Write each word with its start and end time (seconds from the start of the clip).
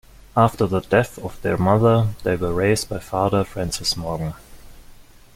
After 0.35 0.65
the 0.65 0.79
death 0.79 1.19
of 1.19 1.39
their 1.43 1.57
mother 1.59 2.07
they 2.23 2.35
were 2.35 2.51
raised 2.55 2.89
by 2.89 2.97
Father 2.97 3.43
Francis 3.43 3.95
Morgan. 3.95 4.33